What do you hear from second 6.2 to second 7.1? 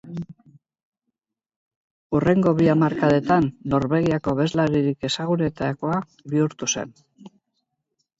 bihurtu zen.